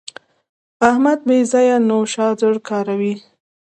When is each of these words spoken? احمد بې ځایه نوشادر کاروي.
احمد 0.89 1.19
بې 1.27 1.37
ځایه 1.51 1.75
نوشادر 1.89 2.53
کاروي. 2.67 3.15